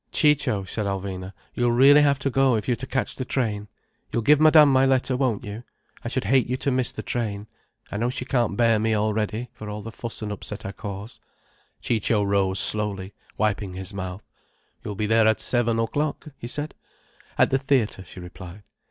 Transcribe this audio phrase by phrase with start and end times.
[0.11, 1.31] "Ciccio," said Alvina.
[1.53, 3.67] "You'll really have to go if you are to catch the train.
[4.11, 5.63] You'll give Madame my letter, won't you?
[6.03, 7.45] I should hate you to miss the train.
[7.91, 11.19] I know she can't bear me already, for all the fuss and upset I cause."
[11.83, 14.23] Ciccio rose slowly, wiping his mouth.
[14.83, 16.73] "You'll be there at seven o'clock?" he said.
[17.37, 18.63] "At the theatre," she replied.